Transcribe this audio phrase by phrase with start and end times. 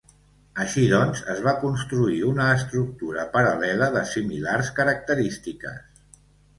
[0.61, 6.15] Així doncs, es va construir una estructura paral·lela de similars característiques.